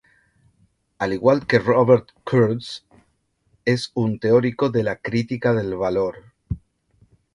[0.97, 2.85] Al igual que Robert Kurz,
[3.65, 6.33] es un teórico de la crítica del valor.